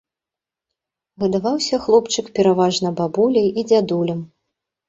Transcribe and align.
Гадаваўся 1.25 1.79
хлопчык 1.85 2.33
пераважна 2.39 2.93
бабуляй 3.03 3.47
і 3.59 3.67
дзядулям. 3.75 4.19